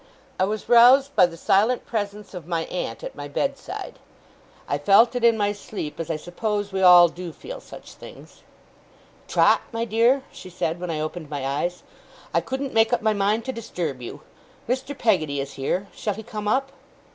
[0.39, 3.99] I was roused by the silent presence of my aunt at my bedside.
[4.67, 8.41] I felt it in my sleep, as I suppose we all do feel such things.
[9.27, 11.83] 'Trot, my dear,' she said, when I opened my eyes,
[12.33, 14.21] 'I couldn't make up my mind to disturb you.
[14.67, 14.97] Mr.
[14.97, 16.71] Peggotty is here; shall he come up?